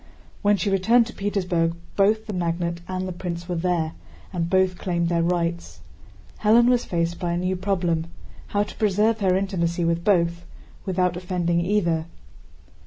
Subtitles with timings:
[0.41, 3.93] When she returned to Petersburg both the magnate and the prince were there,
[4.33, 5.79] and both claimed their rights.
[6.41, 10.43] Hélène was faced by a new problem—how to preserve her intimacy with both
[10.87, 12.05] without offending either.